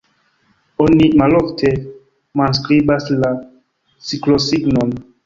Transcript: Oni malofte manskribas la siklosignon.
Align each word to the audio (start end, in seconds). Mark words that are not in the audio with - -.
Oni 0.85 1.09
malofte 1.21 1.69
manskribas 2.41 3.13
la 3.25 3.29
siklosignon. 4.09 4.97